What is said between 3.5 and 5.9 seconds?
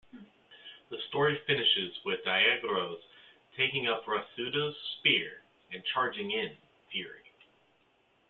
taking up Retsudō's spear and